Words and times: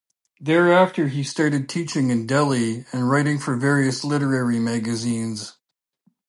Thereafter 0.39 1.09
he 1.09 1.21
started 1.23 1.69
teaching 1.69 2.09
in 2.09 2.25
Delhi 2.25 2.87
and 2.91 3.07
writing 3.07 3.37
for 3.37 3.55
various 3.55 4.03
literary 4.03 4.57
magazines. 4.57 5.57